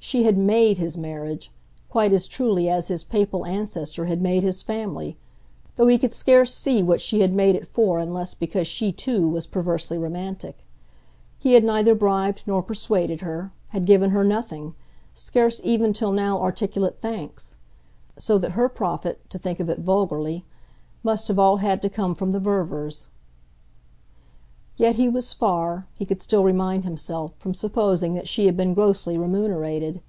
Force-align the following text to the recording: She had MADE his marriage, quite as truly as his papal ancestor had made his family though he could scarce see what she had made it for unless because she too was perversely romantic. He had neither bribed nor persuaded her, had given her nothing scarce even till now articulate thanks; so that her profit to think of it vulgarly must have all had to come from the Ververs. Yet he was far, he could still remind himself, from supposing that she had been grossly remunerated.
She 0.00 0.22
had 0.22 0.38
MADE 0.38 0.78
his 0.78 0.96
marriage, 0.96 1.50
quite 1.90 2.12
as 2.14 2.28
truly 2.28 2.66
as 2.68 2.86
his 2.88 3.02
papal 3.04 3.44
ancestor 3.44 4.06
had 4.06 4.22
made 4.22 4.42
his 4.42 4.62
family 4.62 5.18
though 5.76 5.88
he 5.88 5.98
could 5.98 6.14
scarce 6.14 6.54
see 6.54 6.82
what 6.82 7.00
she 7.02 7.20
had 7.20 7.34
made 7.34 7.56
it 7.56 7.68
for 7.68 7.98
unless 7.98 8.32
because 8.32 8.66
she 8.68 8.90
too 8.92 9.28
was 9.28 9.46
perversely 9.46 9.98
romantic. 9.98 10.64
He 11.38 11.54
had 11.54 11.64
neither 11.64 11.94
bribed 11.96 12.44
nor 12.46 12.62
persuaded 12.62 13.20
her, 13.20 13.52
had 13.70 13.84
given 13.86 14.10
her 14.10 14.24
nothing 14.24 14.74
scarce 15.14 15.60
even 15.62 15.92
till 15.92 16.12
now 16.12 16.40
articulate 16.40 17.00
thanks; 17.02 17.56
so 18.16 18.38
that 18.38 18.52
her 18.52 18.68
profit 18.70 19.28
to 19.30 19.38
think 19.38 19.58
of 19.60 19.68
it 19.68 19.80
vulgarly 19.80 20.46
must 21.02 21.26
have 21.28 21.38
all 21.40 21.56
had 21.58 21.82
to 21.82 21.90
come 21.90 22.14
from 22.14 22.30
the 22.32 22.40
Ververs. 22.40 23.08
Yet 24.80 24.94
he 24.94 25.08
was 25.08 25.32
far, 25.32 25.88
he 25.96 26.06
could 26.06 26.22
still 26.22 26.44
remind 26.44 26.84
himself, 26.84 27.32
from 27.40 27.52
supposing 27.52 28.14
that 28.14 28.28
she 28.28 28.46
had 28.46 28.56
been 28.56 28.74
grossly 28.74 29.18
remunerated. 29.18 30.00